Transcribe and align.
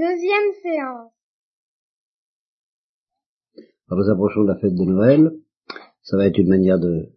Deuxième 0.00 0.52
séance. 0.62 1.12
Alors, 3.86 4.02
nous 4.02 4.10
approchons 4.10 4.44
de 4.44 4.48
la 4.48 4.56
fête 4.56 4.74
de 4.74 4.84
Noël. 4.84 5.30
Ça 6.00 6.16
va 6.16 6.26
être 6.26 6.38
une 6.38 6.48
manière 6.48 6.78
de, 6.78 7.10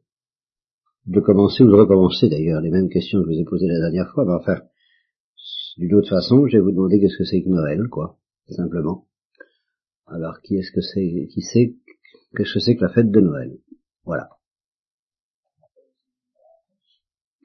de 1.05 1.19
commencer 1.21 1.63
ou 1.63 1.67
de 1.67 1.75
recommencer 1.75 2.27
d'ailleurs 2.27 2.59
les 2.59 2.71
mêmes 2.71 2.89
questions 2.89 3.19
que 3.19 3.29
je 3.29 3.35
vous 3.35 3.41
ai 3.41 3.45
posées 3.45 3.67
la 3.67 3.79
dernière 3.79 4.11
fois, 4.11 4.25
mais 4.25 4.33
enfin, 4.33 4.61
d'une 5.77 5.95
autre 5.95 6.09
façon, 6.09 6.45
je 6.45 6.57
vais 6.57 6.61
vous 6.61 6.71
demander 6.71 6.99
qu'est-ce 6.99 7.17
que 7.17 7.23
c'est 7.23 7.41
que 7.41 7.47
Noël, 7.47 7.87
quoi, 7.89 8.19
simplement. 8.49 9.07
Alors, 10.05 10.41
qui 10.41 10.57
est-ce 10.57 10.73
que 10.73 10.81
c'est, 10.81 11.27
qui 11.31 11.41
sait 11.41 11.77
qu'est-ce 12.35 12.55
que 12.55 12.59
c'est 12.59 12.75
que 12.75 12.83
la 12.83 12.91
fête 12.91 13.11
de 13.11 13.21
Noël? 13.21 13.59
Voilà. 14.03 14.29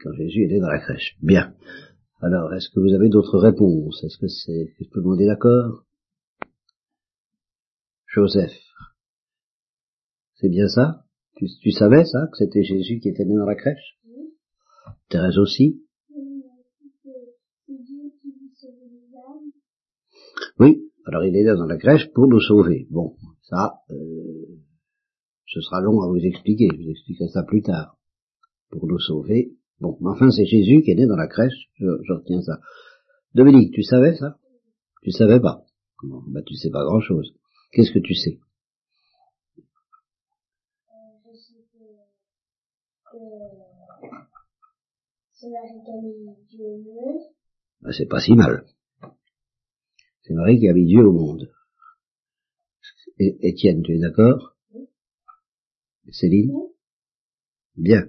Quand 0.00 0.12
Jésus 0.14 0.46
était 0.46 0.59
dans 0.59 0.70
la 0.70 0.80
crèche. 0.80 1.16
Bien. 1.23 1.55
Alors, 2.21 2.53
est-ce 2.53 2.69
que 2.71 2.80
vous 2.80 2.95
avez 2.95 3.09
d'autres 3.09 3.39
réponses? 3.39 4.03
Est-ce 4.03 4.18
que 4.18 4.27
c'est, 4.27 4.75
je 4.80 4.89
peux 4.91 5.00
demander 5.00 5.27
d'accord 5.27 5.85
Joseph. 8.07 8.59
C'est 10.35 10.49
bien 10.49 10.67
ça? 10.67 11.04
Tu, 11.36 11.46
tu, 11.61 11.71
savais 11.71 12.04
ça, 12.04 12.26
que 12.32 12.39
c'était 12.39 12.64
Jésus 12.64 12.99
qui 12.99 13.09
était 13.11 13.25
né 13.25 13.36
dans 13.36 13.46
la 13.46 13.54
crèche? 13.54 13.99
Oui. 14.04 14.35
Thérèse 15.09 15.39
aussi? 15.39 15.85
Oui, 20.59 20.90
alors 21.04 21.25
il 21.25 21.37
est 21.37 21.45
là 21.45 21.54
dans 21.54 21.67
la 21.67 21.76
crèche 21.76 22.11
pour 22.12 22.26
nous 22.26 22.40
sauver. 22.40 22.89
Bon, 22.90 23.14
ça, 23.43 23.81
euh, 23.90 24.59
ce 25.46 25.61
sera 25.61 25.81
long 25.81 26.03
à 26.03 26.09
vous 26.09 26.18
expliquer, 26.18 26.68
je 26.73 26.82
vous 26.82 26.90
expliquerai 26.90 27.29
ça 27.29 27.45
plus 27.45 27.62
tard. 27.62 27.96
Pour 28.71 28.87
nous 28.89 28.98
sauver, 28.98 29.57
Bon, 29.81 29.96
mais 30.00 30.11
enfin, 30.11 30.31
c'est 30.31 30.45
Jésus 30.45 30.82
qui 30.82 30.91
est 30.91 30.95
né 30.96 31.07
dans 31.07 31.17
la 31.17 31.29
crèche, 31.29 31.68
je, 31.79 31.87
je 32.03 32.12
retiens 32.12 32.42
ça. 32.42 32.61
Dominique, 33.34 33.73
tu 33.73 33.83
savais 33.83 34.17
ça? 34.17 34.39
Tu 35.03 35.12
savais 35.12 35.41
pas? 35.41 35.64
Bon, 36.03 36.23
bah 36.28 36.41
tu 36.45 36.55
sais 36.55 36.70
pas 36.70 36.84
grand-chose. 36.84 37.34
Qu'est-ce 37.73 37.92
que 37.92 37.98
tu 38.01 38.14
sais? 38.14 38.39
Je 41.25 41.33
sais 41.37 41.62
que, 41.73 41.79
que 43.12 43.19
c'est 45.33 45.48
Marie 45.51 45.81
qui 45.85 45.91
a 45.91 46.01
mis 46.03 46.47
Dieu 46.48 46.65
au 46.65 46.79
monde. 46.79 47.23
bah, 47.81 47.92
C'est 47.92 48.07
pas 48.07 48.20
si 48.20 48.35
mal. 48.35 48.65
C'est 50.23 50.35
Marie 50.35 50.59
qui 50.59 50.69
a 50.69 50.73
mis 50.73 50.87
Dieu 50.87 51.07
au 51.07 51.13
monde. 51.13 51.51
Et, 53.19 53.37
Étienne, 53.48 53.83
tu 53.83 53.95
es 53.97 54.01
d'accord? 54.01 54.57
Céline? 56.11 56.53
Bien. 57.77 58.09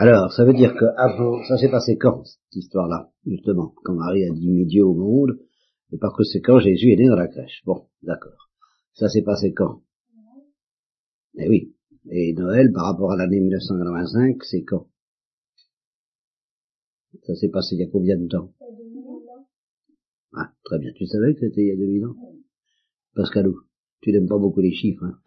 Alors, 0.00 0.32
ça 0.32 0.44
veut 0.44 0.54
dire 0.54 0.76
que 0.76 0.84
avant, 0.96 1.42
ça 1.42 1.58
s'est 1.58 1.70
passé 1.70 1.98
quand, 1.98 2.22
cette 2.24 2.54
histoire-là, 2.54 3.10
justement, 3.26 3.74
quand 3.82 3.94
Marie 3.94 4.24
a 4.24 4.30
dit 4.30 4.48
mis 4.48 4.64
Dieu 4.64 4.84
au 4.84 4.94
monde, 4.94 5.40
et 5.90 5.98
par 5.98 6.12
conséquent, 6.14 6.60
Jésus 6.60 6.92
est 6.92 6.96
né 6.96 7.08
dans 7.08 7.16
la 7.16 7.26
crèche. 7.26 7.62
Bon, 7.64 7.88
d'accord. 8.02 8.48
Ça 8.94 9.08
s'est 9.08 9.22
passé 9.22 9.52
quand? 9.52 9.82
Eh 11.36 11.48
oui. 11.48 11.74
Et 12.10 12.32
Noël, 12.32 12.72
par 12.72 12.84
rapport 12.84 13.10
à 13.10 13.16
l'année 13.16 13.40
1985, 13.40 14.44
c'est 14.44 14.62
quand? 14.62 14.86
Ça 17.24 17.34
s'est 17.34 17.48
passé 17.48 17.74
il 17.74 17.80
y 17.80 17.82
a 17.82 17.90
combien 17.90 18.16
de 18.16 18.28
temps? 18.28 18.52
Il 18.60 18.66
y 18.66 18.70
a 18.70 18.76
2000 18.76 19.30
ans. 19.30 19.48
Ah, 20.34 20.52
très 20.64 20.78
bien. 20.78 20.92
Tu 20.94 21.06
savais 21.06 21.34
que 21.34 21.40
c'était 21.40 21.62
il 21.62 21.68
y 21.68 21.72
a 21.72 21.76
2000 21.76 22.06
ans? 22.06 22.14
Pascalou, 23.16 23.62
tu 24.00 24.12
n'aimes 24.12 24.28
pas 24.28 24.38
beaucoup 24.38 24.60
les 24.60 24.72
chiffres, 24.72 25.04
hein? 25.04 25.18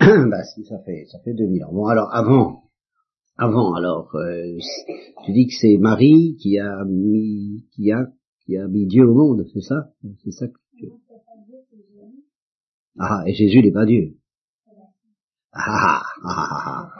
Bah 0.30 0.42
si, 0.42 0.64
ça 0.64 0.80
fait, 0.80 1.04
ça 1.12 1.20
fait 1.20 1.34
2000 1.34 1.62
ans. 1.62 1.72
Bon, 1.72 1.86
alors, 1.86 2.12
avant, 2.12 2.64
avant, 3.36 3.74
alors, 3.74 4.14
euh, 4.14 4.58
tu 5.24 5.32
dis 5.32 5.46
que 5.46 5.54
c'est 5.60 5.76
Marie 5.78 6.36
qui 6.40 6.58
a 6.58 6.84
mis, 6.84 7.66
qui 7.72 7.90
a, 7.90 8.06
qui 8.44 8.56
a 8.56 8.68
mis 8.68 8.86
Dieu 8.86 9.08
au 9.08 9.14
monde, 9.14 9.44
c'est 9.52 9.60
ça? 9.60 9.92
C'est 10.22 10.30
ça 10.30 10.46
que 10.46 10.58
tu... 10.76 10.86
Jésus? 10.86 12.24
Ah, 12.98 13.24
et 13.26 13.34
Jésus 13.34 13.62
n'est 13.62 13.72
pas 13.72 13.86
Dieu. 13.86 14.16
Ah, 15.52 16.00
ah, 16.00 16.00
ah, 16.24 16.48
ah, 16.50 16.64
ah. 16.66 16.92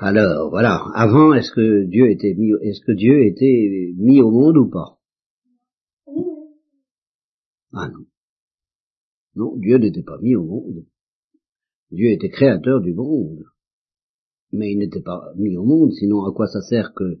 Alors, 0.00 0.50
voilà. 0.50 0.84
Avant, 0.94 1.32
est-ce 1.32 1.52
que 1.52 1.84
Dieu 1.84 2.10
était 2.10 2.34
mis, 2.34 2.50
est-ce 2.62 2.80
que 2.80 2.92
Dieu 2.92 3.24
était 3.26 3.92
mis 3.96 4.20
au 4.20 4.30
monde 4.30 4.56
ou 4.56 4.68
pas? 4.68 4.98
Ah 7.72 7.88
non. 7.88 8.04
Non, 9.34 9.56
Dieu 9.56 9.78
n'était 9.78 10.02
pas 10.02 10.18
mis 10.20 10.34
au 10.34 10.44
monde. 10.44 10.84
Dieu 11.90 12.10
était 12.10 12.28
créateur 12.28 12.80
du 12.80 12.94
monde. 12.94 13.44
Mais 14.52 14.72
il 14.72 14.78
n'était 14.78 15.00
pas 15.00 15.32
mis 15.36 15.56
au 15.56 15.64
monde, 15.64 15.92
sinon 15.92 16.24
à 16.24 16.32
quoi 16.32 16.46
ça 16.46 16.60
sert 16.60 16.92
que 16.94 17.20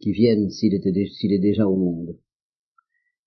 qu'il 0.00 0.12
vienne 0.12 0.50
s'il 0.50 0.74
était 0.74 0.92
s'il 1.06 1.32
est 1.32 1.38
déjà 1.38 1.66
au 1.66 1.76
monde? 1.76 2.18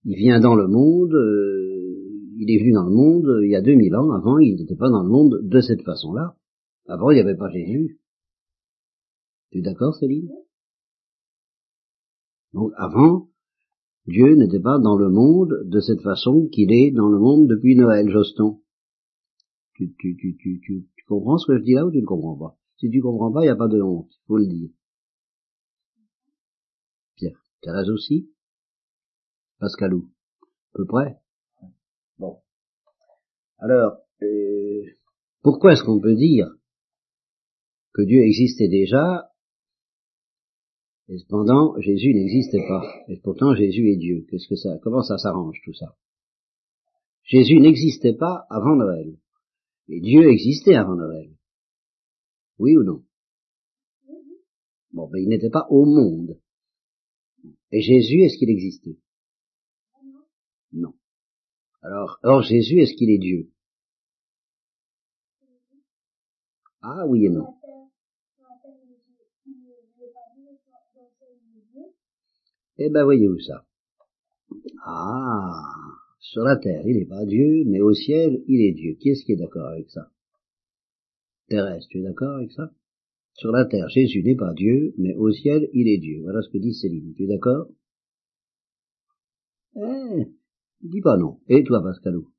Il 0.03 0.15
vient 0.15 0.39
dans 0.39 0.55
le 0.55 0.67
monde, 0.67 1.13
euh, 1.13 2.07
il 2.37 2.51
est 2.51 2.59
venu 2.59 2.71
dans 2.71 2.85
le 2.85 2.95
monde 2.95 3.27
euh, 3.27 3.45
il 3.45 3.51
y 3.51 3.55
a 3.55 3.61
2000 3.61 3.95
ans, 3.95 4.11
avant 4.11 4.37
il 4.39 4.55
n'était 4.55 4.75
pas 4.75 4.89
dans 4.89 5.03
le 5.03 5.09
monde 5.09 5.39
de 5.43 5.61
cette 5.61 5.83
façon-là. 5.83 6.35
Avant 6.87 7.11
il 7.11 7.15
n'y 7.15 7.21
avait 7.21 7.37
pas 7.37 7.49
Jésus. 7.49 7.99
Tu 9.51 9.59
es 9.59 9.61
d'accord 9.61 9.95
Céline? 9.95 10.29
Donc 12.53 12.71
avant, 12.77 13.29
Dieu 14.07 14.35
n'était 14.35 14.59
pas 14.59 14.79
dans 14.79 14.97
le 14.97 15.09
monde 15.09 15.63
de 15.65 15.79
cette 15.79 16.01
façon 16.01 16.47
qu'il 16.47 16.71
est 16.71 16.91
dans 16.91 17.09
le 17.09 17.19
monde 17.19 17.47
depuis 17.47 17.75
Noël, 17.75 18.09
Joston. 18.09 18.57
Tu, 19.73 19.93
tu, 19.99 20.15
tu, 20.17 20.37
tu, 20.37 20.59
tu, 20.61 20.87
tu 20.95 21.05
comprends 21.05 21.37
ce 21.37 21.45
que 21.45 21.57
je 21.57 21.63
dis 21.63 21.73
là 21.73 21.85
ou 21.85 21.91
tu 21.91 21.99
ne 22.01 22.05
comprends 22.05 22.37
pas? 22.37 22.57
Si 22.77 22.89
tu 22.91 23.01
comprends 23.01 23.31
pas, 23.31 23.41
il 23.41 23.45
n'y 23.45 23.51
a 23.51 23.55
pas 23.55 23.67
de 23.67 23.81
honte, 23.81 24.11
faut 24.27 24.37
le 24.37 24.45
dire. 24.45 24.69
Pierre, 27.15 27.41
Thérèse 27.61 27.89
aussi 27.89 28.29
Pascalou 29.59 30.09
À 30.43 30.73
peu 30.73 30.85
près 30.85 31.17
Bon. 32.19 32.39
Alors, 33.57 33.97
euh, 34.21 34.83
pourquoi 35.41 35.73
est-ce 35.73 35.83
qu'on 35.83 35.99
peut 35.99 36.15
dire 36.15 36.47
que 37.93 38.03
Dieu 38.03 38.21
existait 38.21 38.67
déjà 38.67 39.31
et 41.09 41.17
cependant 41.17 41.79
Jésus 41.79 42.13
n'existait 42.13 42.67
pas 42.67 42.83
et 43.07 43.19
pourtant 43.21 43.55
Jésus 43.55 43.89
est 43.91 43.97
Dieu? 43.97 44.27
Qu'est-ce 44.29 44.47
que 44.47 44.55
ça 44.55 44.77
Comment 44.83 45.01
ça 45.01 45.17
s'arrange 45.17 45.59
tout 45.63 45.73
ça? 45.73 45.95
Jésus 47.23 47.59
n'existait 47.59 48.15
pas 48.15 48.45
avant 48.49 48.75
Noël 48.75 49.17
et 49.87 49.99
Dieu 50.01 50.29
existait 50.29 50.75
avant 50.75 50.95
Noël. 50.95 51.36
Oui 52.59 52.75
ou 52.75 52.83
non? 52.83 53.03
Bon, 54.91 55.09
mais 55.11 55.21
il 55.21 55.29
n'était 55.29 55.49
pas 55.49 55.67
au 55.69 55.85
monde. 55.85 56.39
Et 57.71 57.81
Jésus, 57.81 58.21
est-ce 58.21 58.37
qu'il 58.37 58.49
existait? 58.49 58.97
Non. 60.71 60.93
Alors, 61.81 62.17
or 62.23 62.41
Jésus, 62.41 62.79
est-ce 62.79 62.93
qu'il 62.93 63.09
est 63.11 63.19
Dieu? 63.19 63.51
Ah 66.81 67.05
oui 67.07 67.25
et 67.25 67.29
non. 67.29 67.53
Eh 72.79 72.89
ben 72.89 73.03
voyez-vous 73.03 73.39
ça? 73.39 73.65
Ah, 74.85 75.51
sur 76.19 76.43
la 76.43 76.57
terre, 76.57 76.85
il 76.85 76.97
n'est 76.97 77.05
pas 77.05 77.25
Dieu, 77.25 77.63
mais 77.65 77.81
au 77.81 77.93
ciel, 77.93 78.43
il 78.47 78.61
est 78.61 78.73
Dieu. 78.73 78.95
Qui 78.99 79.09
est-ce 79.09 79.25
qui 79.25 79.33
est 79.33 79.37
d'accord 79.37 79.67
avec 79.67 79.89
ça? 79.89 80.11
Thérèse, 81.47 81.87
tu 81.89 81.99
es 81.99 82.03
d'accord 82.03 82.35
avec 82.35 82.51
ça? 82.51 82.71
Sur 83.33 83.51
la 83.51 83.65
terre, 83.65 83.87
Jésus 83.89 84.23
n'est 84.23 84.35
pas 84.35 84.53
Dieu, 84.53 84.93
mais 84.97 85.15
au 85.15 85.31
ciel, 85.31 85.69
il 85.73 85.87
est 85.87 85.99
Dieu. 85.99 86.21
Voilà 86.23 86.41
ce 86.41 86.49
que 86.49 86.57
dit 86.57 86.73
Céline. 86.73 87.13
Tu 87.13 87.23
es 87.23 87.27
d'accord? 87.27 87.67
Eh, 89.75 90.25
dis 90.81 91.01
pas 91.01 91.17
non. 91.17 91.39
Et 91.47 91.63
toi, 91.63 91.81
Pascalou? 91.83 92.31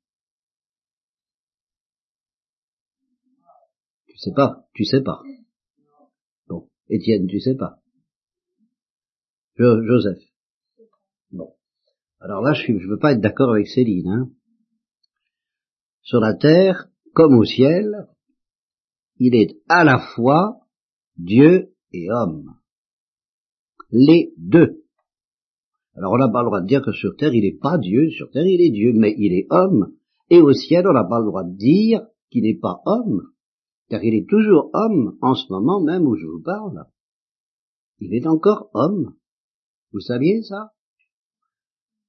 Tu 4.07 4.17
sais 4.17 4.33
pas 4.35 4.67
Tu 4.73 4.83
sais 4.83 5.01
pas 5.01 5.21
Bon. 6.47 6.69
Étienne, 6.89 7.27
tu 7.27 7.39
sais 7.39 7.55
pas 7.55 7.79
Jo- 9.57 9.83
Joseph 9.83 10.21
Bon. 11.31 11.55
Alors 12.19 12.41
là, 12.41 12.53
je 12.53 12.71
ne 12.73 12.87
veux 12.87 12.99
pas 12.99 13.13
être 13.13 13.21
d'accord 13.21 13.51
avec 13.51 13.67
Céline. 13.67 14.07
Hein. 14.09 14.29
Sur 16.01 16.19
la 16.19 16.33
terre, 16.33 16.89
comme 17.13 17.35
au 17.35 17.45
ciel, 17.45 18.07
il 19.19 19.35
est 19.35 19.57
à 19.67 19.83
la 19.83 19.99
fois 20.15 20.61
Dieu 21.17 21.73
et 21.91 22.09
homme. 22.09 22.55
Les 23.91 24.33
deux. 24.37 24.83
Alors 25.95 26.13
on 26.13 26.17
n'a 26.17 26.29
pas 26.29 26.41
le 26.41 26.47
droit 26.47 26.61
de 26.61 26.67
dire 26.67 26.81
que 26.83 26.93
sur 26.93 27.15
terre 27.15 27.33
il 27.33 27.43
n'est 27.43 27.59
pas 27.59 27.77
Dieu, 27.77 28.09
sur 28.09 28.31
terre 28.31 28.45
il 28.45 28.61
est 28.61 28.71
Dieu, 28.71 28.93
mais 28.95 29.13
il 29.17 29.33
est 29.33 29.47
homme. 29.49 29.93
Et 30.29 30.41
au 30.41 30.53
ciel 30.53 30.87
on 30.87 30.93
n'a 30.93 31.03
pas 31.03 31.19
le 31.19 31.25
droit 31.25 31.43
de 31.43 31.55
dire 31.55 32.07
qu'il 32.31 32.43
n'est 32.43 32.59
pas 32.59 32.81
homme, 32.85 33.23
car 33.89 34.03
il 34.03 34.15
est 34.15 34.29
toujours 34.29 34.69
homme 34.73 35.17
en 35.21 35.35
ce 35.35 35.51
moment 35.51 35.81
même 35.81 36.05
où 36.05 36.15
je 36.15 36.25
vous 36.25 36.41
parle. 36.41 36.85
Il 37.99 38.13
est 38.13 38.27
encore 38.27 38.69
homme. 38.73 39.15
Vous 39.91 39.99
saviez 39.99 40.41
ça? 40.43 40.71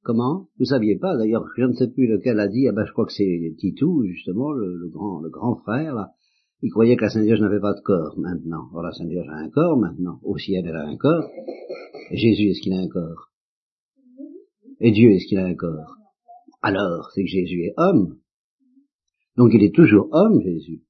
Comment? 0.02 0.48
Vous 0.58 0.66
saviez 0.66 0.96
pas? 0.96 1.16
D'ailleurs, 1.16 1.46
je 1.56 1.64
ne 1.64 1.72
sais 1.72 1.88
plus 1.88 2.06
lequel 2.06 2.38
a 2.40 2.48
dit. 2.48 2.68
Ah 2.68 2.72
ben, 2.72 2.84
je 2.86 2.92
crois 2.92 3.06
que 3.06 3.12
c'est 3.12 3.54
Titou, 3.58 4.04
justement, 4.04 4.52
le, 4.52 4.76
le 4.76 4.88
grand, 4.88 5.20
le 5.20 5.30
grand 5.30 5.56
frère. 5.56 5.94
Là. 5.94 6.12
Il 6.62 6.70
croyait 6.70 6.96
que 6.96 7.02
la 7.04 7.10
Sainte 7.10 7.24
Vierge 7.24 7.40
n'avait 7.40 7.60
pas 7.60 7.74
de 7.74 7.80
corps 7.80 8.18
maintenant. 8.18 8.68
Or, 8.74 8.82
la 8.82 8.92
Sainte 8.92 9.08
Vierge 9.08 9.28
a 9.28 9.36
un 9.36 9.48
corps 9.48 9.78
maintenant. 9.78 10.20
Au 10.22 10.36
ciel, 10.36 10.64
elle 10.66 10.76
a 10.76 10.86
un 10.86 10.96
corps. 10.96 11.28
Et 12.10 12.16
Jésus, 12.16 12.50
est-ce 12.50 12.60
qu'il 12.60 12.74
a 12.74 12.80
un 12.80 12.88
corps? 12.88 13.30
Et 14.80 14.90
Dieu, 14.92 15.10
est-ce 15.12 15.26
qu'il 15.26 15.38
a 15.38 15.46
un 15.46 15.54
corps? 15.54 15.96
Alors, 16.62 17.10
c'est 17.14 17.22
que 17.22 17.28
Jésus 17.28 17.64
est 17.64 17.74
homme. 17.78 18.18
Donc 19.36 19.52
il 19.54 19.62
est 19.62 19.74
toujours 19.74 20.08
homme, 20.12 20.40
Jésus. 20.42 20.82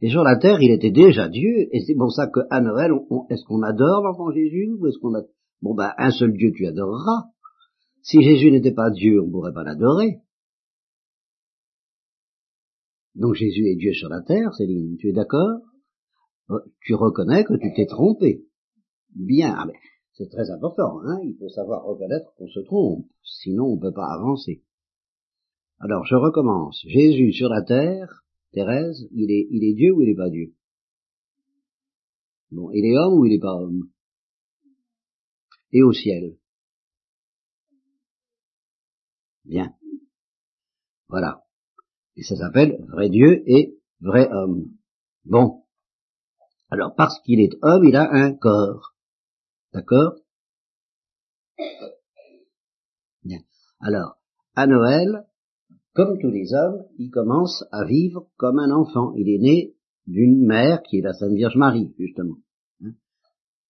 Et 0.00 0.10
sur 0.10 0.22
la 0.22 0.36
terre, 0.36 0.60
il 0.60 0.70
était 0.70 0.90
déjà 0.90 1.28
Dieu, 1.28 1.68
et 1.72 1.80
c'est 1.80 1.94
pour 1.94 2.12
ça 2.12 2.28
qu'à 2.28 2.60
Noël, 2.60 2.92
est-ce 3.30 3.44
qu'on 3.44 3.62
adore 3.62 4.02
l'enfant 4.02 4.30
Jésus, 4.30 4.74
ou 4.78 4.86
est-ce 4.86 4.98
qu'on 4.98 5.14
a... 5.14 5.22
Bon 5.60 5.74
ben, 5.74 5.92
un 5.96 6.10
seul 6.10 6.34
Dieu 6.34 6.52
tu 6.54 6.66
adoreras. 6.66 7.24
Si 8.02 8.22
Jésus 8.22 8.50
n'était 8.50 8.72
pas 8.72 8.90
Dieu, 8.90 9.20
on 9.20 9.26
ne 9.26 9.32
pourrait 9.32 9.52
pas 9.52 9.64
l'adorer. 9.64 10.18
Donc 13.18 13.34
Jésus 13.34 13.66
est 13.66 13.74
Dieu 13.74 13.92
sur 13.94 14.08
la 14.08 14.22
terre, 14.22 14.54
Céline, 14.54 14.96
tu 14.96 15.08
es 15.08 15.12
d'accord? 15.12 15.60
Euh, 16.50 16.60
Tu 16.80 16.94
reconnais 16.94 17.42
que 17.42 17.54
tu 17.54 17.72
t'es 17.74 17.86
trompé. 17.86 18.44
Bien, 19.14 19.54
ah, 19.58 19.66
c'est 20.12 20.28
très 20.30 20.50
important, 20.50 21.00
hein 21.00 21.18
il 21.24 21.36
faut 21.36 21.48
savoir 21.48 21.84
reconnaître 21.84 22.32
qu'on 22.36 22.48
se 22.48 22.60
trompe, 22.60 23.06
sinon 23.24 23.72
on 23.72 23.76
ne 23.76 23.80
peut 23.80 23.92
pas 23.92 24.06
avancer. 24.14 24.62
Alors 25.80 26.04
je 26.04 26.14
recommence. 26.14 26.80
Jésus 26.86 27.32
sur 27.32 27.48
la 27.48 27.62
terre, 27.62 28.22
Thérèse, 28.52 29.08
il 29.10 29.32
est, 29.32 29.48
il 29.50 29.64
est 29.64 29.74
Dieu 29.74 29.92
ou 29.92 30.02
il 30.02 30.10
n'est 30.10 30.14
pas 30.14 30.30
Dieu? 30.30 30.54
Bon, 32.52 32.70
il 32.70 32.84
est 32.84 32.96
homme 32.96 33.18
ou 33.18 33.26
il 33.26 33.30
n'est 33.30 33.40
pas 33.40 33.54
homme? 33.54 33.90
Et 35.72 35.82
au 35.82 35.92
ciel? 35.92 36.38
Bien. 39.44 39.74
Voilà. 41.08 41.47
Et 42.18 42.24
ça 42.24 42.34
s'appelle 42.34 42.84
vrai 42.88 43.08
Dieu 43.08 43.44
et 43.46 43.78
vrai 44.00 44.28
homme. 44.32 44.72
Bon. 45.24 45.62
Alors, 46.68 46.96
parce 46.96 47.20
qu'il 47.22 47.40
est 47.40 47.56
homme, 47.62 47.84
il 47.84 47.94
a 47.94 48.12
un 48.12 48.34
corps. 48.34 48.96
D'accord? 49.72 50.16
Bien. 53.22 53.38
Alors, 53.78 54.16
à 54.56 54.66
Noël, 54.66 55.26
comme 55.94 56.18
tous 56.18 56.30
les 56.30 56.52
hommes, 56.54 56.84
il 56.98 57.10
commence 57.10 57.64
à 57.70 57.84
vivre 57.84 58.28
comme 58.36 58.58
un 58.58 58.72
enfant. 58.72 59.14
Il 59.14 59.28
est 59.28 59.38
né 59.38 59.76
d'une 60.08 60.44
mère 60.44 60.82
qui 60.82 60.98
est 60.98 61.02
la 61.02 61.12
Sainte 61.12 61.34
Vierge 61.34 61.56
Marie, 61.56 61.94
justement. 62.00 62.38
Hein, 62.82 62.94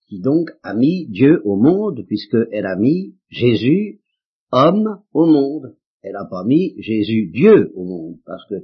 qui 0.07 0.21
donc 0.21 0.49
a 0.63 0.73
mis 0.73 1.07
Dieu 1.09 1.43
au 1.45 1.57
monde, 1.57 2.03
puisqu'elle 2.07 2.67
a 2.67 2.77
mis 2.77 3.15
Jésus, 3.29 4.01
homme, 4.53 5.03
au 5.13 5.27
monde. 5.27 5.77
Elle 6.03 6.13
n'a 6.13 6.25
pas 6.25 6.45
mis 6.45 6.75
Jésus, 6.79 7.31
Dieu, 7.33 7.73
au 7.75 7.85
monde, 7.85 8.17
parce 8.25 8.47
que 8.49 8.55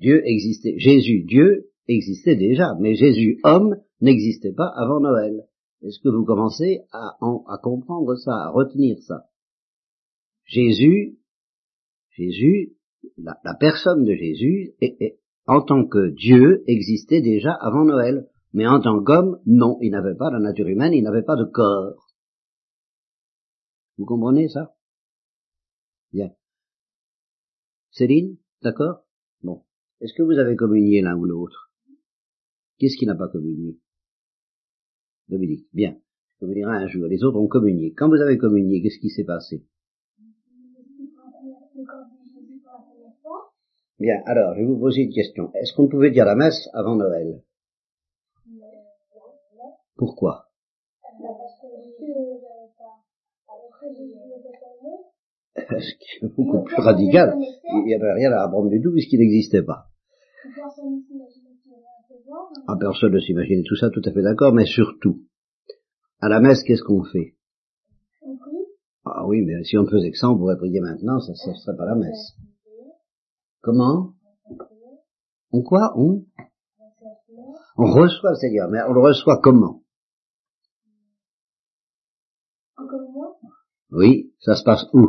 Dieu 0.00 0.22
existait. 0.26 0.74
Jésus, 0.78 1.24
Dieu, 1.24 1.70
existait 1.88 2.36
déjà, 2.36 2.74
mais 2.80 2.94
Jésus, 2.94 3.38
homme, 3.44 3.76
n'existait 4.00 4.52
pas 4.52 4.72
avant 4.76 5.00
Noël. 5.00 5.44
Est-ce 5.82 6.00
que 6.00 6.08
vous 6.08 6.24
commencez 6.24 6.80
à, 6.92 7.16
à 7.20 7.58
comprendre 7.62 8.14
ça, 8.16 8.32
à 8.32 8.50
retenir 8.50 8.98
ça? 9.02 9.26
Jésus, 10.46 11.18
Jésus 12.10 12.74
la, 13.18 13.54
personne 13.58 14.04
de 14.04 14.14
Jésus, 14.14 14.74
en 15.46 15.62
tant 15.62 15.86
que 15.86 16.10
Dieu, 16.10 16.64
existait 16.66 17.20
déjà 17.20 17.52
avant 17.52 17.84
Noël. 17.84 18.28
Mais 18.52 18.66
en 18.66 18.80
tant 18.80 19.02
qu'homme, 19.02 19.40
non, 19.46 19.78
il 19.80 19.90
n'avait 19.90 20.14
pas 20.14 20.30
la 20.30 20.38
nature 20.38 20.68
humaine, 20.68 20.92
il 20.92 21.02
n'avait 21.02 21.24
pas 21.24 21.36
de 21.36 21.44
corps. 21.44 22.06
Vous 23.98 24.06
comprenez 24.06 24.48
ça? 24.48 24.74
Bien. 26.12 26.30
Céline, 27.94 28.36
d'accord? 28.60 29.04
Bon. 29.42 29.62
Est-ce 30.00 30.14
que 30.14 30.24
vous 30.24 30.38
avez 30.40 30.56
communié 30.56 31.00
l'un 31.00 31.16
ou 31.16 31.26
l'autre? 31.26 31.70
Qu'est-ce 32.78 32.96
qui 32.96 33.06
n'a 33.06 33.14
pas 33.14 33.28
communié? 33.28 33.78
Dominique, 35.28 35.68
bien. 35.72 35.96
Je 36.40 36.46
dirai 36.46 36.72
un 36.72 36.88
jour. 36.88 37.06
Les 37.06 37.22
autres 37.22 37.38
ont 37.38 37.46
communié. 37.46 37.94
Quand 37.94 38.08
vous 38.08 38.20
avez 38.20 38.36
communié, 38.36 38.82
qu'est-ce 38.82 38.98
qui 38.98 39.10
s'est 39.10 39.24
passé? 39.24 39.64
Bien, 44.00 44.20
alors, 44.26 44.54
je 44.56 44.60
vais 44.60 44.66
vous 44.66 44.80
poser 44.80 45.02
une 45.02 45.12
question. 45.12 45.52
Est-ce 45.54 45.72
qu'on 45.76 45.88
pouvait 45.88 46.10
dire 46.10 46.24
la 46.24 46.34
messe 46.34 46.68
avant 46.72 46.96
Noël? 46.96 47.44
Pourquoi? 49.94 50.50
C'est 55.68 56.34
beaucoup 56.36 56.62
plus 56.64 56.76
radical. 56.76 57.34
Il 57.38 57.84
n'y 57.84 57.94
avait 57.94 58.12
rien 58.12 58.32
à 58.32 58.44
apprendre 58.44 58.70
du 58.70 58.80
tout 58.82 58.92
puisqu'il 58.92 59.20
n'existait 59.20 59.62
pas. 59.62 59.86
Ah, 62.66 62.76
personne 62.78 63.12
ne 63.12 63.20
s'imaginait 63.20 63.62
tout 63.66 63.76
ça, 63.76 63.90
tout 63.90 64.02
à 64.04 64.12
fait 64.12 64.22
d'accord, 64.22 64.52
mais 64.52 64.66
surtout, 64.66 65.22
à 66.20 66.28
la 66.28 66.40
messe, 66.40 66.62
qu'est-ce 66.62 66.82
qu'on 66.82 67.04
fait? 67.04 67.36
Ah 69.04 69.26
oui, 69.26 69.42
mais 69.42 69.62
si 69.64 69.76
on 69.76 69.86
faisait 69.86 70.10
que 70.10 70.16
ça, 70.16 70.30
on 70.30 70.38
pourrait 70.38 70.56
prier 70.56 70.80
maintenant, 70.80 71.20
ça 71.20 71.32
ne 71.32 71.54
serait 71.54 71.76
pas 71.76 71.84
la 71.84 71.94
messe. 71.94 72.34
Comment? 73.60 74.14
On 75.52 75.62
quoi 75.62 75.92
On? 75.96 76.24
On 77.76 77.92
reçoit 77.92 78.30
le 78.30 78.36
Seigneur, 78.36 78.68
mais 78.70 78.80
on 78.88 78.92
le 78.92 79.00
reçoit 79.00 79.40
comment? 79.42 79.82
Oui, 83.90 84.32
ça 84.40 84.56
se 84.56 84.64
passe 84.64 84.86
où? 84.92 85.08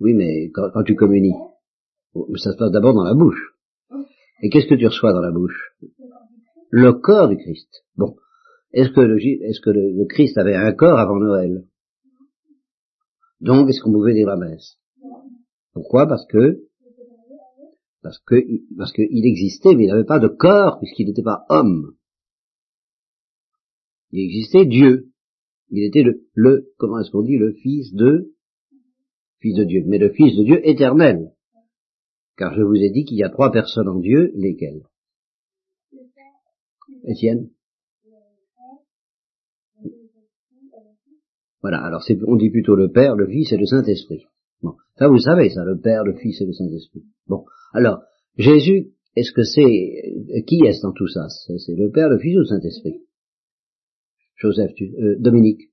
Oui, 0.00 0.14
mais 0.14 0.50
quand, 0.52 0.82
tu 0.84 0.94
communies, 0.94 1.34
ça 2.36 2.52
se 2.52 2.56
passe 2.56 2.70
d'abord 2.70 2.94
dans 2.94 3.04
la 3.04 3.14
bouche. 3.14 3.54
Et 4.42 4.50
qu'est-ce 4.50 4.68
que 4.68 4.76
tu 4.76 4.86
reçois 4.86 5.12
dans 5.12 5.20
la 5.20 5.32
bouche? 5.32 5.74
Le 6.70 6.92
corps 6.92 7.28
du 7.28 7.36
Christ. 7.36 7.84
Bon, 7.96 8.16
est-ce 8.72 8.90
que, 8.90 9.00
le, 9.00 9.18
est-ce 9.18 9.60
que 9.60 9.70
le, 9.70 10.06
Christ 10.06 10.38
avait 10.38 10.54
un 10.54 10.72
corps 10.72 10.98
avant 10.98 11.16
Noël? 11.16 11.64
Donc, 13.40 13.68
est-ce 13.68 13.80
qu'on 13.80 13.92
pouvait 13.92 14.14
dire 14.14 14.28
la 14.28 14.36
messe? 14.36 14.78
Pourquoi? 15.72 16.06
Parce 16.06 16.26
que 16.26 16.64
parce 18.02 18.18
que 18.20 18.36
parce 18.76 18.92
qu'il 18.92 19.26
existait, 19.26 19.74
mais 19.74 19.84
il 19.84 19.88
n'avait 19.88 20.04
pas 20.04 20.20
de 20.20 20.28
corps 20.28 20.78
puisqu'il 20.78 21.06
n'était 21.06 21.22
pas 21.22 21.44
homme. 21.48 21.96
Il 24.12 24.24
existait 24.24 24.66
Dieu. 24.66 25.10
Il 25.70 25.84
était 25.84 26.02
le, 26.02 26.22
le 26.34 26.72
comment 26.78 27.00
est-ce 27.00 27.10
qu'on 27.10 27.22
dit, 27.22 27.38
le 27.38 27.52
fils 27.52 27.92
de 27.92 28.32
fils 29.40 29.56
de 29.56 29.64
Dieu, 29.64 29.82
mais 29.86 29.98
le 29.98 30.10
fils 30.10 30.36
de 30.36 30.44
Dieu 30.44 30.68
éternel. 30.68 31.32
Car 32.36 32.54
je 32.54 32.62
vous 32.62 32.76
ai 32.76 32.90
dit 32.90 33.04
qu'il 33.04 33.18
y 33.18 33.24
a 33.24 33.30
trois 33.30 33.50
personnes 33.50 33.88
en 33.88 33.98
Dieu, 33.98 34.32
lesquelles? 34.34 34.82
Étienne 37.04 37.50
Voilà, 41.60 41.84
alors 41.84 42.02
on 42.26 42.36
dit 42.36 42.50
plutôt 42.50 42.76
le 42.76 42.90
Père, 42.90 43.16
le 43.16 43.26
Fils 43.26 43.52
et 43.52 43.56
le 43.56 43.66
Saint-Esprit. 43.66 44.26
Bon, 44.62 44.74
ça 44.96 45.08
vous 45.08 45.18
savez 45.18 45.50
ça, 45.50 45.64
le 45.64 45.78
Père, 45.78 46.04
le 46.04 46.14
Fils 46.14 46.40
et 46.40 46.46
le 46.46 46.52
Saint-Esprit. 46.52 47.04
Bon, 47.26 47.44
alors, 47.72 48.02
Jésus, 48.36 48.92
est-ce 49.16 49.32
que 49.32 49.42
c'est, 49.42 50.42
qui 50.46 50.60
est-ce 50.64 50.82
dans 50.82 50.92
tout 50.92 51.08
ça? 51.08 51.26
C'est 51.28 51.74
le 51.74 51.90
Père, 51.90 52.08
le 52.08 52.18
Fils 52.18 52.36
ou 52.36 52.40
le 52.40 52.44
Saint-Esprit? 52.44 53.02
Joseph, 54.36 54.72
tu, 54.74 54.94
euh, 55.00 55.16
Dominique 55.18 55.72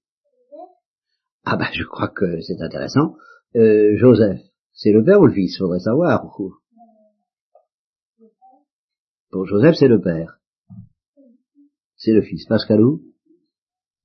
Ah 1.44 1.56
ben, 1.56 1.68
je 1.72 1.84
crois 1.84 2.08
que 2.08 2.42
c'est 2.42 2.60
intéressant. 2.62 3.16
Euh, 3.56 3.96
Joseph, 3.96 4.42
c'est 4.74 4.92
le 4.92 5.04
Père 5.04 5.22
ou 5.22 5.28
le 5.28 5.34
Fils 5.34 5.58
Faudrait 5.58 5.80
savoir. 5.80 6.30
Pour 9.32 9.46
Joseph, 9.46 9.76
c'est 9.76 9.88
le 9.88 10.02
Père. 10.02 10.40
C'est 11.96 12.12
le 12.12 12.22
Fils. 12.22 12.46
Pascalou? 12.48 13.02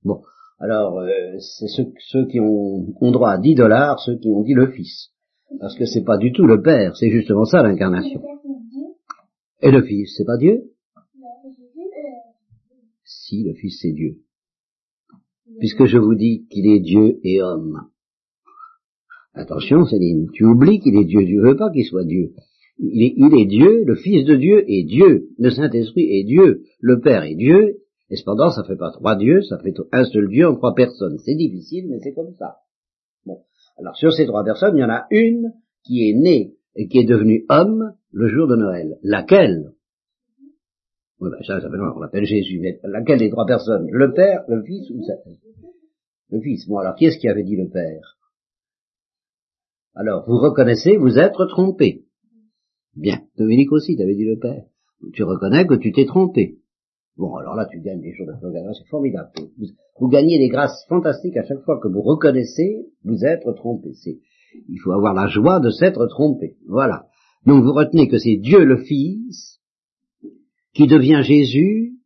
Bon, 0.03 0.21
alors, 0.59 0.99
euh, 0.99 1.37
c'est 1.39 1.67
ceux, 1.67 2.27
qui 2.27 2.39
ont, 2.39 3.11
droit 3.11 3.31
à 3.31 3.37
10 3.37 3.55
dollars, 3.55 3.99
ceux 3.99 4.17
qui 4.17 4.29
ont 4.29 4.43
dit 4.43 4.53
le 4.53 4.71
Fils. 4.71 5.11
Parce 5.59 5.75
que 5.77 5.85
c'est 5.85 6.03
pas 6.03 6.17
du 6.17 6.31
tout 6.31 6.45
le 6.45 6.61
Père, 6.61 6.95
c'est 6.95 7.09
justement 7.09 7.43
ça 7.43 7.61
l'incarnation. 7.61 8.23
Et 9.61 9.69
le 9.69 9.83
Fils, 9.83 10.13
c'est 10.15 10.25
pas 10.25 10.37
Dieu? 10.37 10.71
Si, 13.03 13.43
le 13.43 13.53
Fils 13.53 13.79
c'est 13.81 13.91
Dieu. 13.91 14.21
Puisque 15.59 15.85
je 15.85 15.97
vous 15.97 16.15
dis 16.15 16.47
qu'il 16.49 16.67
est 16.67 16.79
Dieu 16.79 17.19
et 17.23 17.41
homme. 17.41 17.90
Attention 19.33 19.85
Céline, 19.85 20.29
tu 20.33 20.43
oublies 20.43 20.79
qu'il 20.79 20.95
est 20.95 21.05
Dieu, 21.05 21.25
tu 21.25 21.39
veux 21.39 21.55
pas 21.55 21.71
qu'il 21.71 21.85
soit 21.85 22.03
Dieu. 22.03 22.33
Il 22.79 23.03
est, 23.03 23.45
Dieu, 23.45 23.83
le 23.85 23.95
Fils 23.95 24.25
de 24.25 24.35
Dieu 24.35 24.63
est 24.67 24.83
Dieu, 24.83 25.29
le 25.37 25.51
Saint-Esprit 25.51 26.07
est 26.09 26.23
Dieu, 26.23 26.63
le 26.79 26.99
Père 26.99 27.23
est 27.23 27.35
Dieu, 27.35 27.77
et 28.09 28.15
cependant 28.15 28.49
ça 28.49 28.63
fait 28.63 28.75
pas 28.75 28.91
trois 28.91 29.15
dieux, 29.15 29.41
ça 29.43 29.59
fait 29.59 29.73
un 29.91 30.03
seul 30.03 30.27
Dieu 30.29 30.47
en 30.47 30.55
trois 30.55 30.73
personnes. 30.73 31.17
C'est 31.19 31.35
difficile, 31.35 31.87
mais 31.89 31.99
c'est 31.99 32.13
comme 32.13 32.33
ça. 32.37 32.57
Bon. 33.25 33.39
Alors 33.77 33.95
sur 33.95 34.11
ces 34.11 34.25
trois 34.25 34.43
personnes, 34.43 34.75
il 34.75 34.81
y 34.81 34.83
en 34.83 34.89
a 34.89 35.05
une 35.11 35.53
qui 35.85 36.09
est 36.09 36.13
née 36.13 36.55
et 36.75 36.87
qui 36.87 36.99
est 36.99 37.05
devenue 37.05 37.45
homme 37.49 37.93
le 38.11 38.27
jour 38.27 38.47
de 38.47 38.55
Noël. 38.55 38.97
Laquelle? 39.03 39.73
Oui, 41.19 41.29
ben 41.29 41.43
ça, 41.45 41.61
ça 41.61 41.69
on 41.69 41.99
l'appelle 41.99 42.25
Jésus, 42.25 42.59
mais 42.59 42.79
laquelle 42.83 43.19
des 43.19 43.29
trois 43.29 43.45
personnes? 43.45 43.87
Le 43.91 44.11
Père, 44.11 44.43
le 44.47 44.63
Fils 44.63 44.89
ou 44.89 44.99
le 46.31 46.41
Fils 46.41 46.67
Bon, 46.67 46.79
alors 46.79 46.95
qui 46.95 47.05
est-ce 47.05 47.19
qui 47.19 47.27
avait 47.29 47.43
dit 47.43 47.55
le 47.55 47.69
Père? 47.69 48.17
Alors, 49.95 50.25
vous 50.27 50.37
reconnaissez 50.37 50.97
vous 50.97 51.17
être 51.17 51.45
trompé. 51.45 52.05
Bien, 52.95 53.21
Dominique 53.37 53.71
aussi, 53.71 53.95
t'avais 53.97 54.15
dit 54.15 54.25
le 54.25 54.39
Père. 54.39 54.63
Tu 55.13 55.23
reconnais 55.23 55.65
que 55.65 55.75
tu 55.75 55.91
t'es 55.91 56.05
trompé. 56.05 56.59
Bon, 57.17 57.35
alors 57.35 57.55
là, 57.55 57.67
tu 57.69 57.81
gagnes 57.81 58.01
des 58.01 58.13
progrès, 58.13 58.61
c'est 58.73 58.89
formidable. 58.89 59.29
Vous, 59.99 60.07
gagnez 60.07 60.39
des 60.39 60.49
grâces 60.49 60.85
fantastiques 60.87 61.37
à 61.37 61.43
chaque 61.43 61.61
fois 61.61 61.79
que 61.79 61.87
vous 61.87 62.01
reconnaissez 62.01 62.87
vous 63.03 63.25
être 63.25 63.51
trompé. 63.53 63.91
Il 64.67 64.79
faut 64.79 64.91
avoir 64.91 65.13
la 65.13 65.27
joie 65.27 65.59
de 65.59 65.69
s'être 65.69 66.07
trompé. 66.07 66.57
Voilà. 66.67 67.07
Donc 67.45 67.63
vous 67.63 67.73
retenez 67.73 68.07
que 68.07 68.17
c'est 68.17 68.37
Dieu 68.37 68.63
le 68.63 68.77
Fils 68.77 69.59
qui 70.73 70.87
devient 70.87 71.21
Jésus, 71.23 71.97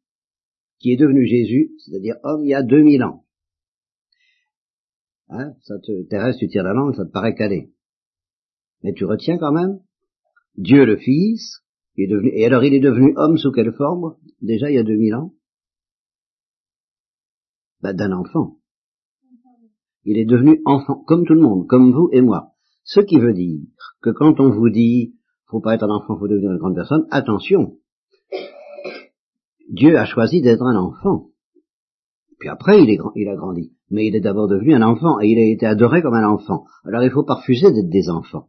qui 0.80 0.92
est 0.92 0.98
devenu 0.98 1.26
Jésus, 1.26 1.72
c'est-à-dire 1.78 2.16
homme 2.24 2.44
il 2.44 2.50
y 2.50 2.56
a 2.56 2.64
2000 2.64 3.04
ans. 3.04 3.24
Hein, 5.30 5.54
ça 5.64 5.76
te, 5.80 6.04
Thérèse, 6.08 6.38
tu 6.38 6.48
tires 6.48 6.64
la 6.64 6.74
langue, 6.74 6.96
ça 6.96 7.06
te 7.06 7.12
paraît 7.12 7.36
calé. 7.36 7.72
Mais 8.86 8.94
tu 8.94 9.04
retiens 9.06 9.40
quand 9.40 9.52
même 9.52 9.80
Dieu 10.58 10.86
le 10.86 10.98
Fils, 10.98 11.64
qui 11.96 12.04
est 12.04 12.08
devenu, 12.08 12.30
et 12.36 12.46
alors 12.46 12.64
il 12.64 12.76
est 12.76 12.80
devenu 12.80 13.14
homme 13.18 13.36
sous 13.36 13.52
quelle 13.52 13.74
forme? 13.74 14.16
Déjà 14.44 14.70
il 14.70 14.76
y 14.76 14.78
a 14.78 14.84
2000 14.84 15.16
ans 15.16 15.34
ben, 17.82 17.94
D'un 17.94 18.12
enfant. 18.12 18.58
Il 20.04 20.20
est 20.20 20.26
devenu 20.26 20.62
enfant, 20.66 21.04
comme 21.08 21.26
tout 21.26 21.34
le 21.34 21.42
monde, 21.42 21.66
comme 21.66 21.94
vous 21.94 22.10
et 22.14 22.22
moi. 22.22 22.52
Ce 22.84 23.00
qui 23.00 23.18
veut 23.18 23.34
dire 23.34 23.60
que 24.04 24.12
quand 24.12 24.40
on 24.40 24.52
vous 24.52 24.70
dit, 24.70 25.16
faut 25.48 25.62
pas 25.62 25.74
être 25.74 25.86
un 25.86 25.90
enfant, 25.90 26.20
faut 26.20 26.28
devenir 26.28 26.52
une 26.52 26.60
grande 26.60 26.76
personne, 26.76 27.08
attention. 27.10 27.80
Dieu 29.72 29.98
a 29.98 30.06
choisi 30.06 30.42
d'être 30.42 30.62
un 30.62 30.76
enfant. 30.76 31.32
Puis 32.38 32.50
après, 32.50 32.84
il, 32.84 32.92
est, 32.92 33.00
il 33.16 33.30
a 33.30 33.36
grandi. 33.36 33.74
Mais 33.90 34.06
il 34.06 34.16
est 34.16 34.22
d'abord 34.22 34.48
devenu 34.48 34.76
un 34.76 34.84
enfant, 34.84 35.20
et 35.22 35.30
il 35.30 35.40
a 35.40 35.52
été 35.52 35.66
adoré 35.66 36.04
comme 36.04 36.14
un 36.14 36.30
enfant. 36.30 36.66
Alors 36.84 37.02
il 37.02 37.10
faut 37.10 37.24
pas 37.24 37.34
refuser 37.34 37.72
d'être 37.72 37.90
des 37.90 38.10
enfants. 38.10 38.48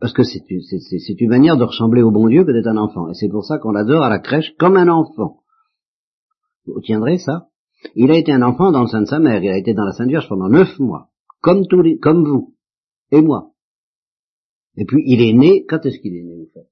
Parce 0.00 0.12
que 0.12 0.22
c'est 0.24 1.20
une 1.20 1.28
manière 1.28 1.56
de 1.56 1.64
ressembler 1.64 2.02
au 2.02 2.10
bon 2.10 2.28
Dieu 2.28 2.44
que 2.44 2.52
d'être 2.52 2.66
un 2.66 2.76
enfant. 2.76 3.10
Et 3.10 3.14
c'est 3.14 3.28
pour 3.28 3.44
ça 3.44 3.58
qu'on 3.58 3.70
l'adore 3.70 4.02
à 4.02 4.08
la 4.08 4.18
crèche 4.18 4.54
comme 4.58 4.76
un 4.76 4.88
enfant. 4.88 5.42
Vous 6.66 6.80
tiendrez 6.80 7.18
ça? 7.18 7.48
Il 7.94 8.10
a 8.10 8.18
été 8.18 8.32
un 8.32 8.42
enfant 8.42 8.72
dans 8.72 8.82
le 8.82 8.88
sein 8.88 9.02
de 9.02 9.06
sa 9.06 9.20
mère. 9.20 9.42
Il 9.42 9.50
a 9.50 9.58
été 9.58 9.74
dans 9.74 9.84
la 9.84 9.92
Sainte 9.92 10.08
Vierge 10.08 10.28
pendant 10.28 10.48
neuf 10.48 10.78
mois. 10.80 11.10
Comme 11.40 11.66
tous 11.68 11.82
les, 11.82 11.98
comme 11.98 12.24
vous. 12.24 12.54
Et 13.12 13.20
moi. 13.20 13.52
Et 14.76 14.84
puis 14.84 15.02
il 15.06 15.22
est 15.22 15.32
né, 15.32 15.64
quand 15.64 15.84
est-ce 15.86 15.98
qu'il 16.00 16.16
est 16.16 16.24
né, 16.24 16.36
vous 16.36 16.50
faites 16.52 16.70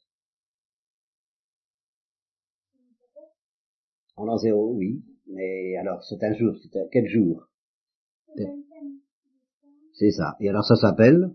En 4.16 4.24
l'an 4.24 4.36
zéro, 4.38 4.74
oui. 4.74 5.02
Mais 5.28 5.76
alors, 5.76 6.02
c'est 6.04 6.22
un 6.22 6.34
jour, 6.34 6.54
c'est 6.62 6.70
quel 6.92 7.06
jour? 7.08 7.48
C'est 9.94 10.10
ça. 10.10 10.36
Et 10.40 10.48
alors 10.48 10.64
ça 10.64 10.74
s'appelle? 10.74 11.34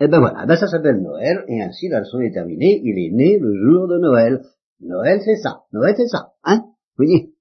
Eh 0.00 0.08
ben 0.08 0.18
voilà, 0.18 0.44
ben 0.46 0.56
ça 0.56 0.66
s'appelle 0.66 1.00
Noël, 1.00 1.44
et 1.48 1.62
ainsi 1.62 1.88
la 1.88 2.00
leçon 2.00 2.20
est 2.20 2.32
terminée, 2.32 2.80
il 2.82 2.98
est 2.98 3.14
né 3.14 3.38
le 3.38 3.54
jour 3.54 3.86
de 3.86 3.98
Noël. 3.98 4.42
Noël 4.80 5.20
c'est 5.24 5.36
ça, 5.36 5.64
Noël 5.72 5.94
c'est 5.96 6.08
ça, 6.08 6.34
hein? 6.42 6.64
Vous 6.96 7.04
voyez? 7.04 7.32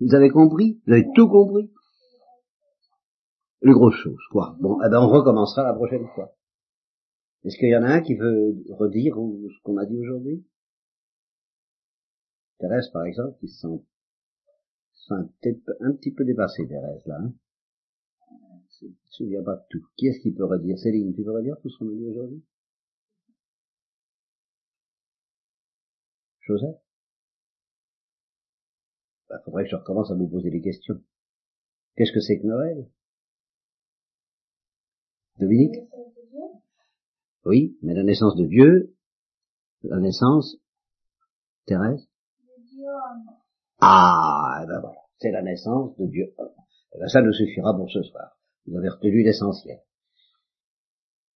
Vous 0.00 0.14
avez 0.14 0.28
compris? 0.28 0.80
Vous 0.86 0.92
avez 0.92 1.06
tout 1.14 1.28
compris? 1.28 1.70
Les 3.62 3.72
grosses 3.72 3.96
choses, 3.96 4.24
quoi. 4.30 4.56
Bon, 4.60 4.78
eh 4.84 4.90
ben 4.90 5.00
on 5.00 5.08
recommencera 5.08 5.62
la 5.64 5.74
prochaine 5.74 6.06
fois. 6.14 6.34
Est-ce 7.44 7.56
qu'il 7.56 7.70
y 7.70 7.76
en 7.76 7.82
a 7.82 7.88
un 7.88 8.00
qui 8.02 8.14
veut 8.14 8.62
redire 8.70 9.14
ce 9.14 9.62
qu'on 9.62 9.78
a 9.78 9.86
dit 9.86 9.98
aujourd'hui? 9.98 10.44
Thérèse, 12.58 12.88
par 12.92 13.04
exemple, 13.04 13.38
qui 13.40 13.48
se 13.48 13.60
sent, 13.60 13.82
un, 15.10 15.92
petit 15.94 16.12
peu 16.12 16.24
dépassée, 16.24 16.66
Thérèse, 16.68 17.04
là. 17.06 17.18
Hein 17.20 17.32
ne 18.88 18.94
se 19.06 19.16
souvient 19.16 19.42
pas 19.42 19.56
de 19.56 19.64
tout. 19.70 19.86
Qui 19.96 20.08
est-ce 20.08 20.20
qui 20.20 20.32
peut 20.32 20.44
redire? 20.44 20.78
Céline, 20.78 21.14
tu 21.14 21.22
peux 21.22 21.32
redire 21.32 21.56
tout 21.60 21.68
ce 21.68 21.78
qu'on 21.78 21.88
a 21.88 21.94
dit 21.94 22.06
aujourd'hui? 22.06 22.42
Joseph? 26.40 26.76
Il 29.24 29.34
bah, 29.36 29.42
faudrait 29.44 29.64
que 29.64 29.70
je 29.70 29.76
recommence 29.76 30.10
à 30.10 30.14
vous 30.14 30.28
poser 30.28 30.50
des 30.50 30.60
questions. 30.60 31.00
Qu'est-ce 31.96 32.12
que 32.12 32.20
c'est 32.20 32.40
que 32.40 32.46
Noël? 32.46 32.90
Dominique? 35.38 35.76
Oui, 37.44 37.76
mais 37.82 37.94
la 37.94 38.02
naissance 38.02 38.36
de 38.36 38.46
Dieu, 38.46 38.94
la 39.82 39.98
naissance, 39.98 40.56
Thérèse? 41.66 42.08
Ah, 43.80 44.58
et 44.60 44.64
eh 44.64 44.66
ben 44.66 44.80
voilà, 44.80 45.00
c'est 45.18 45.30
la 45.32 45.42
naissance 45.42 45.96
de 45.96 46.06
Dieu. 46.06 46.34
Et 46.38 46.96
eh 46.96 46.98
ben 46.98 47.08
ça 47.08 47.22
nous 47.22 47.32
suffira 47.32 47.74
pour 47.74 47.90
ce 47.90 48.02
soir. 48.02 48.38
Vous 48.66 48.76
avez 48.76 48.88
retenu 48.88 49.22
l'essentiel. 49.22 49.80